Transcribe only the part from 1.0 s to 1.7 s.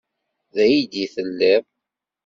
i telliḍ.